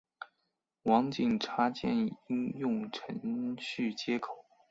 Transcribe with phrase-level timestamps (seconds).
[0.85, 1.95] 网景插件
[2.25, 4.29] 应用程序接口。